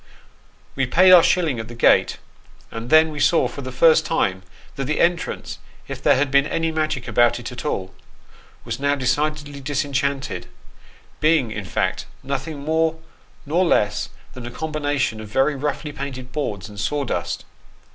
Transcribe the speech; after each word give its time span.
We 0.75 0.87
paid 0.87 1.11
our 1.11 1.21
shilling 1.21 1.59
at 1.59 1.67
the 1.67 1.75
gate, 1.75 2.17
and 2.71 2.89
then 2.89 3.11
we 3.11 3.19
saw 3.19 3.47
for 3.47 3.61
the 3.61 3.71
first 3.71 4.03
time, 4.03 4.41
that 4.75 4.85
tho 4.85 4.93
entrance, 4.95 5.59
if 5.87 6.01
there 6.01 6.15
had 6.15 6.31
been 6.31 6.47
any 6.47 6.71
magic 6.71 7.07
about 7.07 7.39
it 7.39 7.51
at 7.51 7.63
all, 7.65 7.93
was 8.65 8.79
now 8.79 8.95
94 8.95 8.95
Sketches 9.05 9.15
by 9.15 9.29
Bos. 9.29 9.35
decidedly 9.37 9.61
disenchanted, 9.61 10.47
being, 11.19 11.51
in 11.51 11.65
fact, 11.65 12.07
nothing 12.23 12.61
more 12.61 12.97
nor 13.45 13.63
less 13.63 14.09
than 14.33 14.47
a 14.47 14.49
combination 14.49 15.21
of 15.21 15.27
very 15.27 15.55
roughly 15.55 15.91
painted 15.91 16.31
boards 16.31 16.67
and 16.67 16.79
sawdust. 16.79 17.45